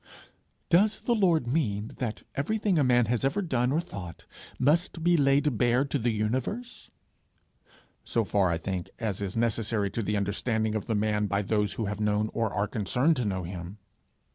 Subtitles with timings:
[0.71, 4.25] Does the Lord mean that everything a man has ever done or thought
[4.57, 6.89] must be laid bare to the universe?
[8.03, 11.73] So far, I think, as is necessary to the understanding of the man by those
[11.73, 13.77] who have known, or are concerned to know him.